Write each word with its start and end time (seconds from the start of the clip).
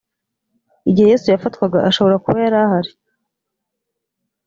igihe 0.89 1.07
yesu 1.13 1.27
yafatwaga 1.33 1.77
ashobora 1.89 2.21
kuba 2.23 2.37
yari 2.43 2.57
ahari 2.65 2.91